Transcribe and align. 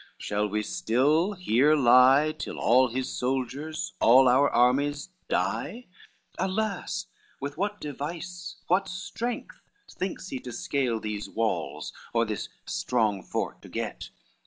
shall 0.17 0.47
we 0.49 0.63
still 0.63 1.33
here 1.33 1.75
lie 1.75 2.31
Till 2.35 2.57
all 2.57 2.87
his 2.87 3.13
soldiers, 3.15 3.93
all 4.01 4.27
our 4.27 4.49
armies 4.49 5.09
die? 5.29 5.85
LXV 5.85 5.85
"Alas, 6.43 7.05
with 7.39 7.55
what 7.55 7.79
device, 7.79 8.55
what 8.65 8.87
strength, 8.87 9.61
thinks 9.91 10.29
he 10.29 10.39
To 10.39 10.51
scale 10.51 10.99
these 10.99 11.29
walls, 11.29 11.93
or 12.15 12.25
this 12.25 12.49
strong 12.65 13.21
fort 13.21 13.61
to 13.61 13.69
get? 13.69 14.09